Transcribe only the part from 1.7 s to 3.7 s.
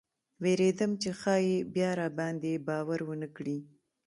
بیا راباندې باور ونه کړي.